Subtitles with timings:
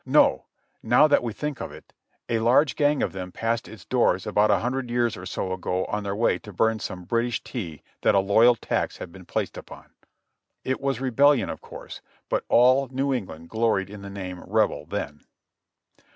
[0.03, 0.45] No!
[0.81, 1.93] now that we think of it,
[2.27, 5.85] a large gang of them passed its doors about a hundred years or so ago
[5.85, 9.25] on their way to burn some Brit ish tea that a loyal tax had been
[9.25, 9.91] placed upon.
[10.63, 15.21] It was rebellion, of course, but all New England gloried in the name Rebel then.